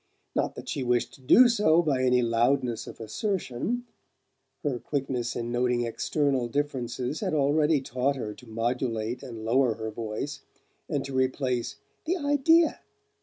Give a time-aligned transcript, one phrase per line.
[0.35, 3.85] Not that she wished to do so by any loudness of assertion.
[4.63, 9.91] Her quickness in noting external differences had already taught her to modulate and lower her
[9.91, 10.41] voice,
[10.89, 11.75] and to replace
[12.05, 12.69] "The I dea!"